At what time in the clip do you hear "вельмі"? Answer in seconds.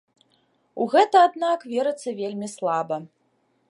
2.23-2.47